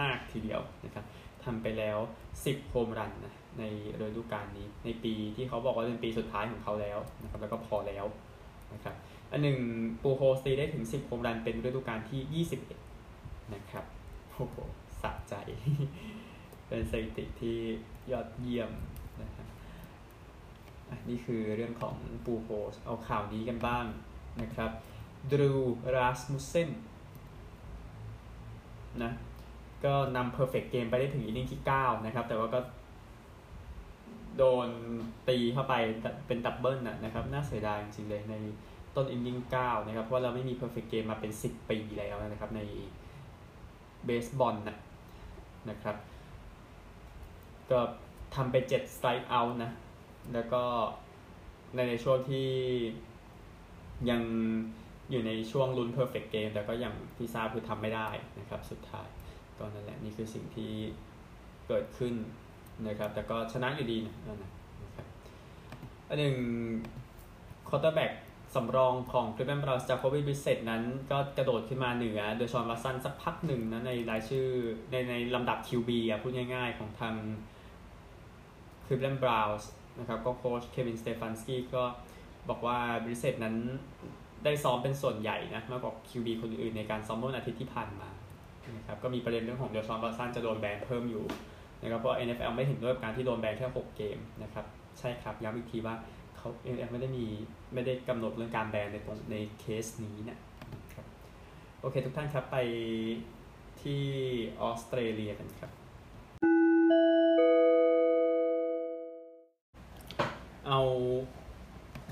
[0.02, 1.06] มากทีเดียวนะครับ
[1.44, 1.98] ทำไปแล้ว
[2.36, 3.64] 10 โฮมรันนะใน
[4.00, 8.06] ฤดูกาลนี้ ในปีที่เขาบอกว่าเป็นปีสุดท้ายของเขาแล้วนะครับแล้วก็พอแล้ว
[8.74, 8.96] นะครับ
[9.32, 9.60] อันหนึ่ง
[10.02, 12.46] ปูโฮสตีได้ถึง 10 โฮมรันเป็นฤดูกาลที่
[12.96, 13.86] 21 นะครับ
[14.34, 14.56] โอ้โห
[15.02, 15.34] สะใจ
[16.68, 17.58] เป็นสถิติที่
[18.12, 18.72] ยอดเยี่ยม
[19.22, 19.48] นะครับ
[21.10, 21.96] นี่คือเรื่องของ
[22.26, 23.86] ปูโฮสเอาข่าวนี้กันบ้าง
[24.42, 24.72] นะครับ
[25.32, 25.54] ดรูว์
[25.96, 26.70] ราสมุสเซน
[29.04, 29.12] นะ
[29.86, 32.60] ก็นำ perfect game ไปได้ถึงอินนิ่งที่ 9 นะครับ แต่ว่าก็
[34.38, 34.70] โดน
[35.28, 35.74] ตีเข้าไป
[36.28, 38.36] เป็นดับเบิลนะครับ น่าเสียดายจริงๆเลยใน
[38.96, 42.62] ต้นอินนิ่ง9 นะครับ เพราะเราไม่มี perfect game มาเป็น 10 ปีแล้วนะครับ ใน
[44.06, 44.78] เบสบอลนะ
[45.70, 45.96] นะครับ
[47.72, 47.80] ก็
[48.36, 49.72] ทำไป 7 strike out นะ
[50.34, 50.64] แล้วก็
[51.74, 52.50] ในในช่วงที่
[54.10, 54.22] ยัง
[55.12, 58.08] อยู่ในช่วงลุ้น perfect game แต่ก็อย่างที่ทราบคือทำไม่ได้
[58.40, 59.08] นะครับ สุดท้าย
[59.58, 60.72] ก็นั่นแหละนี่คือสิ่งที่
[61.68, 62.14] เกิดขึ้น
[62.88, 64.38] นะครับ แต่ก็ชนะอยู่ดีนะ
[64.84, 65.08] นะครับ
[66.08, 66.36] อันหนึ่ง
[67.70, 68.12] quarterback
[68.56, 74.48] สำรองของคลีฟแลนด์บราวน์สจาโคบีบริสเซตนั้นก็กระโดดขึ้นมาเหนือเดชอนวัตสันสักพักหนึ่งนะในรายชื่อ
[74.92, 77.16] ในในลำดับ QB อะพูดง่ายๆของทาง
[78.86, 81.84] คลีฟแลนด์บราวน์สนะครับก็โค้ชเควินสเตฟานสกี้ก็
[82.50, 83.56] บอกว่าบริสเซตนั้น
[84.48, 88.10] ได้ซ้อมเป็นส่วนใหญ่นะมากกว่า QB คนอื่นในการซ้อมเมื่อวันอาทิตย์ที่ผ่านมา
[88.78, 91.26] นะครับก็มีประเด็นเรื่องของเดชอนวัตสันจะโดนแบนเพิ่มอยู่
[91.82, 94.66] นะครับเพราะ NFL ไม่เห็นด้วยกับการที่โดนแบนแค่ 6 เกมนะครับ
[95.00, 95.96] ใช่ครับย้ำอีกทีว่า
[96.38, 97.26] เขา NFL ไม่ได้มี
[97.74, 100.38] ไม่ได้กำหนดเรื่องการแบนในตรงในเคสนี้นะ
[100.94, 101.06] ครับ
[101.82, 102.58] โอเคทุกท่านครับไป
[103.82, 104.02] ที่
[104.62, 105.72] ออสเตรเลียกันครับ
[110.68, 110.82] เอา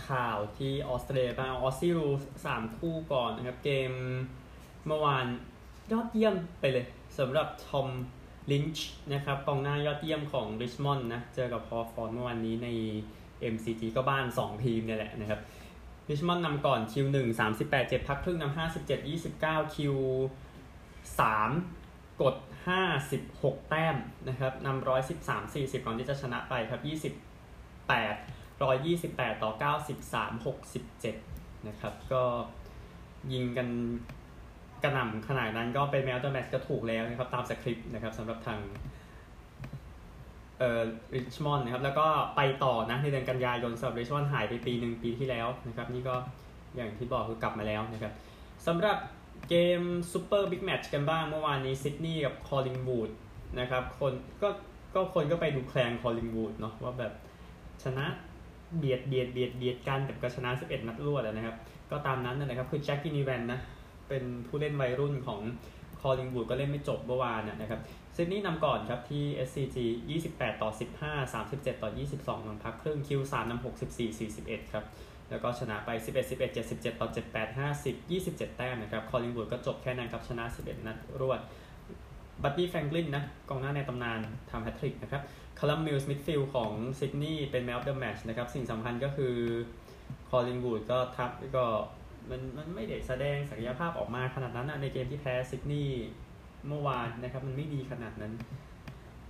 [0.10, 2.08] ข่าวที่ออสเตรเลียบ้างออสซิลู
[2.46, 3.92] สามคู่ก่อนนะครับ เกม
[4.88, 5.26] เมื่อวาน
[5.92, 6.86] ยอดเยี่ยมไปเลย
[7.20, 7.88] สำหรับทอม
[8.52, 12.68] ลินช์นะครับกองหน้ายอดเยี่ยมของริชมอนด์นะ เจอกับพอฟอนเมื่อวันนี้ใน
[13.54, 15.40] MCG ก็บ้าน 2 ทีมเนี่ยแหละนะครับ
[16.10, 19.96] ริชมอนด์นำก่อนคิว1 38 7พักครึ่งนำ57 29คิว
[21.48, 22.36] 3กด
[23.02, 23.96] 56แต้ม
[24.28, 26.82] นะครับนำ113 40ก่อนที่จะชนะไปครับ
[27.90, 29.52] 28 128 ต่อ
[30.12, 30.46] 93
[31.06, 32.24] 67 นะครับ ก็
[33.34, 33.68] ยิงกัน
[34.84, 38.60] กระหน่ำขนาดนั้นก็เป็นแมวตัวแมตช์ก็ถูกแล้วนะครับ ตามสคริปต์นะครับสำหรับทาง
[40.60, 40.82] เอ่อ
[41.14, 46.16] ริชมอนด์นะครับ แล้วก็ไปต่อนะในเดือนกันยายนสำหรับริชมอนด์หายไปปีหนึ่งปีที่แล้วนะครับ นี่ก็
[46.76, 48.14] อย่างที่บอกคือกลับมาแล้วนะครับ
[48.68, 48.98] สำหรับ
[49.50, 53.10] เกม super big match กันบ้างเมื่อวานนี้ซิดนีย์กับคอลลิงวูด
[53.60, 54.50] นะครับคนก็
[54.96, 57.14] ก็คนก็ไปดูแคลนคอลลิงวูดเนาะว่าแบบ
[57.84, 58.06] ชนะ
[58.78, 61.56] เบียดเบียดเบียดเบียดกันแต่ก็ชนะ 11 นัดรวดนะครับ
[61.92, 63.60] ก็ตามนั้นนะครับ คือแจ็คกินนิแวนนะ
[64.10, 65.40] เป็นผู้เล่นวัยรุ่นของ
[66.02, 67.80] คอลลิงวูดก็เล่นไม่จบเมื่อวานนะครับ
[68.16, 69.78] ซิดนีย์นำก่อนครับที่ SCG
[70.22, 70.70] 28 ต่อ
[71.02, 74.86] 15 37 ต่อ 22หลังพักครึ่ง Q3 นำ64 41 ครับ
[75.30, 81.40] แล้วก็ชนะไป 11 11 77 ต่อ 78 50 27 แต้มนะครับ คอลลิงวูดก็จบแค่นั้นครับ ชนะ 11 นัดรวด
[82.46, 84.20] บัดดี้แฟรงคลินนะกองหน้าในตำนาน
[84.52, 85.22] ทำแฮตทริกนะครับ
[85.60, 89.36] คัลลัมมิลส์ midfield ของซิดนีย์เป็น man of the match นะครับ สิ่งสำคัญก็คือ
[90.30, 91.66] คอลลิงวูดก็ทับก็
[92.30, 96.06] มันมันไม่ได้แสดงศักยภาพออกมาขนาดนั้นนะในเกมที่แพ้ซิดนีย์
[96.68, 98.34] เมื่อวานนะครับ มันไม่ดีขนาดนั้น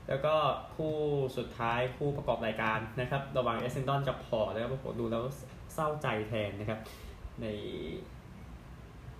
[0.07, 0.35] แล้วก็
[0.75, 0.95] คู่
[1.37, 5.23] สุดท้ายคู่ประกอบรายการนะครับ ระหว่างเอสเซนดอนกับพอร์ตแล้วผมดูแล้ว
[5.73, 6.79] เศร้าใจแทนนะครับ
[7.41, 7.47] ใน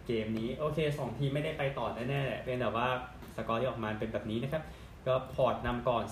[0.05, 2.87] เกมนี้ โอเคสองทีมไม่ได้ไปต่อแน่ๆแหละเป็นแต่ว่า
[3.35, 4.63] สกอร์ที่ออกมาเป็นแบบนี้นะครับ
[5.07, 6.03] ก็พอร์ตนำก่อน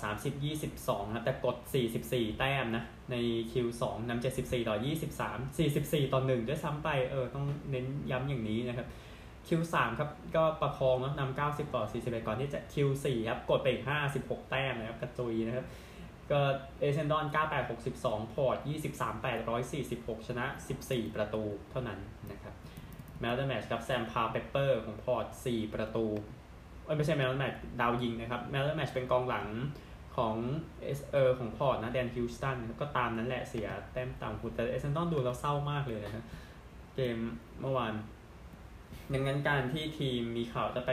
[0.53, 1.57] 30-22นะแต่กด
[2.01, 3.15] 44 แต้มนะใน
[3.51, 4.75] Q2 นำ74 ต่อ
[5.25, 8.87] 23 44 ต่อ 1 ด้วยซ้ำไปเออต้องเน้นย้ำอย่างนี้นะครับ
[9.47, 13.83] Q3 ครับก็ประคองนะนำ90 ต่อ 41 ก่อนที่จะ Q4 ครับกดไปอีก
[14.17, 15.65] 56 แต้มนะครับกระจุยนะครับ
[16.31, 16.39] ก็
[16.79, 18.57] เอเซนดอน 98 62 พอร์ต
[18.93, 19.23] 23
[20.19, 20.45] 846 ชนะ
[20.81, 21.99] 14 ประตูเท่านั้น
[22.31, 22.53] นะครับ
[23.19, 26.05] แมลเดอร์แมชครับแซมพาเปเปอร์ของพอร์ต 4 ประตู
[26.97, 29.45] ไม่ใช่แมลแมชดาวยิงนะครับแมลแมชเป็นกองหลัง
[30.15, 30.35] ของ
[30.83, 36.25] เอสเออของพอร์ตนะแดนฮิวสตันก็ตามนั้นแหละเสียแต้มต่ำหุดแต่เอเซนตันดูแล้วเศร้ามากเลยนะ
[36.95, 37.17] เกม
[37.61, 37.93] เมื่อวาน
[39.13, 40.91] ดังนั้นการที่ทีมมีข่าวจะไป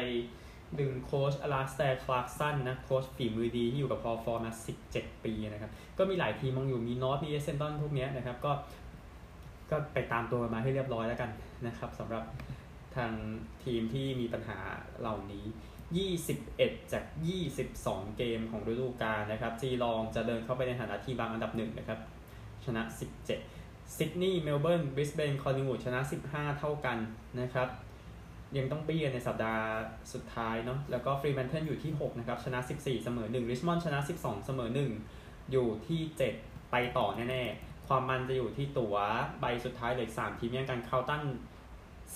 [0.78, 4.52] ดึงโค้ชอลาสเตอร์คลาร์กสันนะโค้ชฝีมือดีที่อยู่กับฮอว์ธอร์นมา
[4.88, 8.52] 17 ปีนะครับก็มีหลายทีมมองอยู่มีนอร์ทมีเอสเซนดอนพวกนี้นะครับก็
[9.70, 11.30] ก็ไปตามตัวมาให้เรียบร้อยแล้วกัน
[11.66, 12.24] นะครับสำหรับ
[12.96, 13.12] ทาง
[13.64, 14.58] ทีมที่มีปัญหา
[15.00, 15.44] เหล่านี้
[15.98, 17.04] 21 จาก
[17.60, 21.98] 22 เกมของฤดูกาลนะครับจีลองจะเดินเข้าไปในฐานะทีมบางอันดับหนึ่งนะครับ
[22.64, 22.82] ชนะ
[23.38, 26.00] 17ซิดนีย์เมลเบิร์นบริสเบนคอลลิงวูดชนะ
[26.30, 26.98] 15 เท่ากัน
[27.40, 27.68] นะครับ
[28.56, 29.64] ยังต้องบี้กันในสัปดาห์
[30.12, 34.70] สุดท้ายเนาะแล้วก็ฟรีแมนเทิลอยู่ที่ 6 นะครับ ชนะ 14 เสมอ1ริชมอนด์ชนะ 12 เสมอ
[35.10, 36.00] 1 อยู่ที่
[36.36, 38.94] 7 ไปต่อแน่ ๆ ความมันจะอยู่ที่ตัว
[39.40, 41.22] ใบสุดท้ายเหลือ3ทีมแย่งกันคาร์ลตัน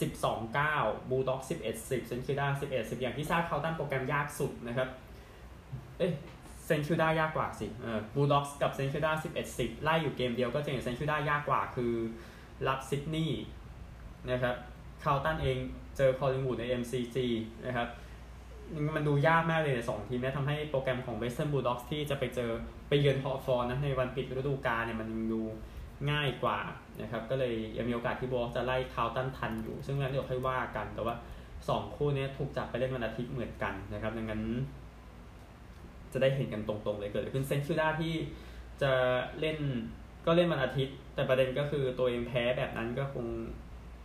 [0.00, 4.88] 12 9บูลด็อก11 10เซนต์คิลดา11 10 อย่างที่ทราบเขาตั้งโปรแกรมยากสุดนะครับ
[5.98, 6.12] เอ๊ะ
[6.64, 11.92] เซนต์คิลดายากกว่าสิเออบูลด็อกกับเซนต์คิลดา11 10 ไล่อยู่เกมเดียวก็จะเห็นเซนต์คิลดายากกว่าคือ
[12.68, 13.42] รับซิดนีย์
[14.30, 14.57] นะครับ
[15.04, 15.57] คาร์ลตันเอง
[15.96, 17.16] เจอคอลลิงวูดใน MCG
[17.66, 17.88] นะครับ
[18.94, 22.50] มันดูยากมากเลยสองทีมนี้ทำให้โปรแกรมของ Western Bulldogs ที่จะไปเจอ
[22.88, 25.42] ไปเยือนฮอว์ธอร์นนะในวันปิดฤดูกาลเนี่ยมันดู
[26.11, 26.59] ง่ายกว่า
[27.02, 31.14] นะครับก็เลยยังมีโอกาสที่บอลจะไล่คาร์ลตันทันอยู่ ซึ่งนั้นเดี๋ยวค่อยว่ากันแต่ว่า
[31.57, 34.42] 2 คู่นี้ถูกจับไปเล่นวันอาทิตย์เหมือนกันนะครับดังนั้น
[36.12, 38.14] จะได้เห็นกันตรงๆเลยเกิดขึ้นเซนต์คิลดาที่
[38.83, 38.92] จะ
[39.40, 39.59] เล่น
[40.26, 43.26] ก็เล่นวันอาทิตย์ แต่ประเด็นก็คือตัวเองแพ้แบบนั้นก็คง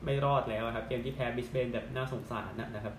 [0.05, 2.95] ไม่รอดแล้วครับ เกมที่แพ้บริสเบนแบบน่าสงสารนะครับ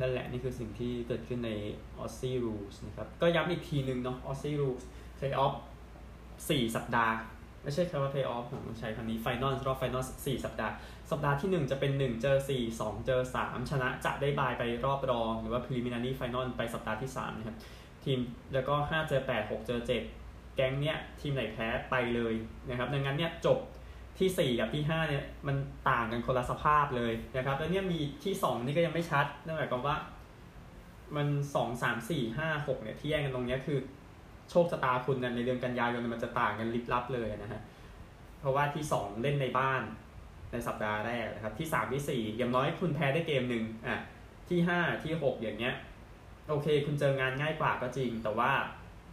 [0.00, 1.50] นั่นแหละนี่คือสิ่งที่เกิดขึ้นใน
[1.98, 4.82] Aussie rules นะครับก็ย้ำอีกทีหนึ่งเนาะ Aussie rules
[5.16, 5.54] เพลย์ออฟ
[6.48, 7.14] สี่สัปดาห์
[7.62, 10.72] ไม่ใช่แค่ว่าเพลย์ออฟผมใช้คำนี้ final รอบ final สี่สัปดาห์
[11.10, 16.44] สัปดาห์ที่ 1 จะเป็น 1 เจอ 4 2 เจอ 3 ชนะจะได้ bye ไปรอบรอง หรือว่า preliminary final
[16.58, 17.56] ไปสัปดาห์ที่ 3 นะครับ
[18.04, 18.18] ทีม
[18.54, 19.80] แล้วก็ 5 เจอ 8 6 เจอ
[20.16, 22.34] 7 แก๊งเนี้ยทีมไหนแพ้ไปเลย
[22.68, 23.58] นะครับ ดังนั้นเนี่ยจบ
[24.18, 25.56] ที่ 4 กับที่ 5 เนี่ยมัน
[25.90, 29.96] ต่างกันคนละสภาพเลยนะครับ แล้วเนี่ยมีที่ 2 นี่ก็ยังไม่ชัด นั่นหมายความว่า
[31.16, 33.78] มัน 2 3 4 5 6 เนี่ยที่แย่งกันตรงเนี้ยคือ
[34.50, 37.60] โชคชะตาคุณในเดือนกันยายนมันจะต่างกันลิบลับเลยนะฮะ
[38.40, 39.82] เพราะว่าที่ 2 เล่นในบ้าน
[40.52, 43.96] ในสัปดาห์แรกนะครับ ที่ 3 ที่ 4 อย่างน้อยคุณแพ้ได้เกมหนึ่งอะ
[44.50, 45.74] ที่ 5 ที่ 6 อย่างเงี้ย
[46.48, 48.50] โอเค คุณเจองานง่ายกว่าก็จริง แต่ว่า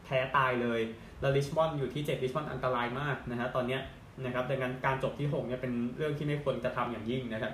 [0.03, 0.81] แพ้ตายเลย
[1.21, 3.81] แล้วริชมอนด์อยู่ที่7ริชมอนด์อันตรายมากนะฮะตอนเนี้ย
[4.25, 7.53] นะครับดังนั้นการจบที่6เนี่ยเป็นเรื่องที่ไม่ควรจะทำอย่างยิ่งนะครับ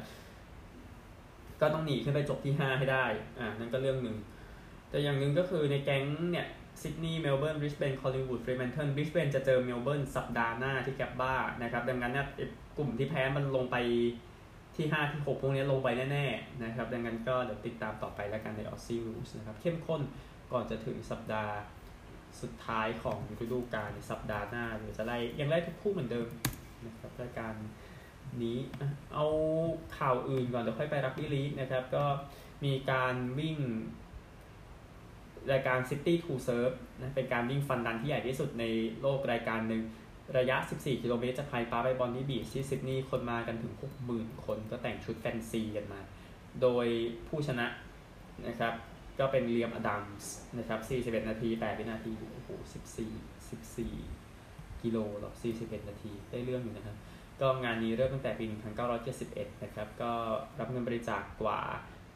[1.62, 3.06] ก็ต้องหนีขึ้นไปจบที่ 5 ให้ได้
[3.40, 4.16] อ่านั่นก็เรื่องหนึ่ง
[4.90, 6.48] แต่อย่างหนึ่งก็คือในแก๊งเนี่ย
[6.82, 12.28] ซิดนีย์เมลเบิร์นบริสเบนคอลลิงวูดฟรีแมนเทิลบริสเบนจะเจอเมลเบิร์นสัปดาห์หน้าที่แกบบ้านะครับดังนั้นเนี่ย
[12.78, 13.76] กลุ่มที่แพ้มันลงไป
[14.76, 20.02] ที่ 5 ที่ 6 พวกนี้ลงไปแน่ ๆ นะครับ ดังนั้นก็เดี๋ยวติดตามต่อไปแล้วกันในออซซี่รูสนะครับ เข้มข้น
[20.52, 21.56] ก่อนจะถึงสัปดาห์
[22.42, 26.28] สุดท้ายของฤดูกาลในสัปดาห์หน้าเดี๋ยวจะไล่ยังไล่ทุกคู่เหมือนเดิม
[26.86, 27.54] นะครับรายการ
[28.44, 28.58] นี้
[29.14, 29.26] เอา
[29.98, 32.06] ข่าวอื่นก่อนเดี๋ยวค่อยไปรักบี้ลีกนะครับ ก็
[32.66, 33.58] มีการวิ่ง
[35.52, 38.64] รายการ City to Serve นะเป็นการวิ่งฟันดันที่ใหญ่ที่สุดใน
[39.02, 39.84] โลกรายการหนึ่ง
[40.38, 43.74] ระยะ 14 กิโลเมตรจากไฮปาร์ไปบอนนี่บีชที่ซิดนีย์คนมากันถึง
[44.10, 46.00] 60,000 คนก็แต่งชุดแฟนซีกันมา
[46.62, 46.88] โดย
[47.28, 47.68] ผู้ชนะ
[48.48, 48.74] นะครับ
[49.20, 50.80] ก็เป็นเลียมอดัมส์นะครับ
[51.24, 52.50] 41 นาที 8 วินาที โอ้โห
[53.28, 53.62] 14
[54.10, 56.98] 14 กิโลหรอ41 นาที ได้เรื่องอยู่นะครับ
[57.42, 58.46] ก็งานนี้เริ่มตั้งแต่ปี
[59.04, 60.12] 1971 นะครับ ก็
[60.60, 61.62] รับเงินบริจาคกว่า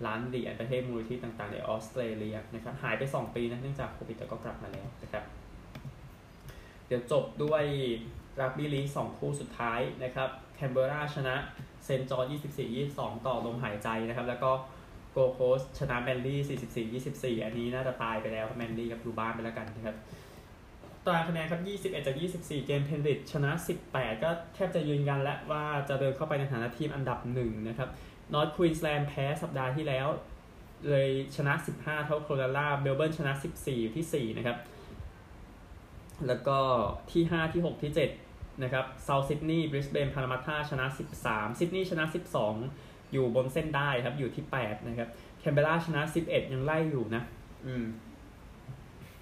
[0.05, 5.23] ล้านเหรียญประเทศมูลนิธิต่างๆ ในออสเตรเลียนะครับหายไป 2 ปีนะเนื่องจากโควิดแต่ก็กลับมาแล้วนะครับ
[6.87, 7.63] เดี๋ยวจบด้วย
[8.41, 11.35] รักบี้ลีกสองคู่สุดท้ายนะครับแคนเบราชนะ
[11.85, 12.29] เซนต์จอร์จ
[12.75, 14.51] 24-22 ต่อลมหายใจนะครับ แล้วก็
[15.11, 16.99] โกลด์โคสต์ชนะแมนลี่
[17.39, 19.95] 44-24 อันนี้น่าจะตายไปแล้วแมนลี่กับดูบ้านไปแล้วกันนะครับ
[21.05, 21.61] ตารางคะแนนครับ
[21.93, 23.51] 21 จาก 24 เกมเพนริธชนะ
[23.89, 27.89] 18 ก็แทบจะยืนยันแล้วว่าจะเดินเข้าไปในฐานะทีมอันดับหนึ่งนะครับ
[28.33, 30.07] นอร์ทควีนส์แลนด์แพ้สัปดาห์ที่แล้ว
[30.89, 33.31] เลยชนะ 15 เท่าโครนูลลาเมลเบิร์นชนะ
[33.63, 34.57] 14ที่ 4 นะครับ
[36.27, 36.57] แล้วก็
[37.11, 37.91] ที่ 5 ที่ 6 ที่
[38.27, 40.85] 7 นะครับเซาท์ซิดนีย์บริสเบนพารามัตตาชนะ
[41.21, 42.03] 13 ซิดนีย์ชนะ
[42.57, 45.09] 12 อยู่บนเส้นได้ครับ อยู่ที่ 8 นะครับ
[45.39, 47.23] แคนเบราชนะ 11 ยังไล่อยู่นะ
[47.65, 47.85] อืม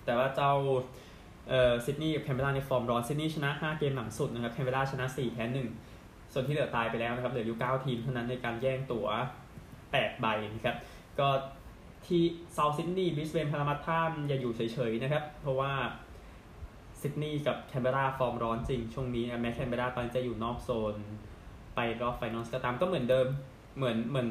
[0.05, 0.53] แต่ว่าเจ้า
[1.49, 5.94] เอ่อซิดนีย์กับแคนเบราในฟอร์มร้อนซิดนีย์ชนะ 5 เกมหลังสุดนะครับแคนเบราชนะ 4 แพ้ 1
[6.33, 9.07] ส่วนที่เหลือตายไปแล้วนะครับเหลืออยู่ 9 ทีมเท่านั้นในการแย่งตั๋ว
[9.63, 10.77] 8 ใบนะครับ
[11.19, 11.29] ก็
[12.07, 12.21] ที่
[12.53, 15.71] เซาท์ซิดนีย์บริสเบนพารามัตตาอย่าอยู่เฉยๆนะครับ เพราะว่า
[17.01, 20.95] ซิดนีย์กับแคนเบราฟอร์มร้อนจริง ช่วงนี้แม้แคนเบราตอนจะอยู่นอกโซน
[21.75, 23.27] ไปรอบ final ก็ตามก็เหมือนเดิม
[23.77, 24.29] เหมือนเหมือน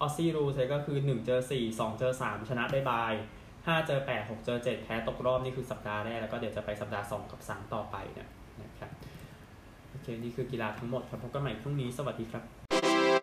[0.00, 3.12] Aussie rules ใช่ก็คือ 1 เจอ 4 2 เจอ 3 ชนะได้ bye
[3.56, 8.35] 5 เจอ 8 6 เจอ 7 แพ้ตกรอบนี่คือสัปดาห์แรก แล้วก็เดี๋ยวจะไปสัปดาห์ 2 กับ 3 ต่อไปเนะครับ
[9.96, 12.95] โอเค นี่คือกีฬาทั้งหมดครับพบกันใหม่พรุ่งนี้สวัสดีครับ